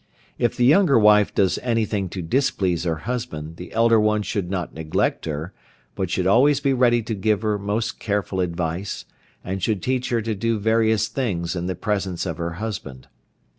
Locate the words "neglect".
4.73-5.25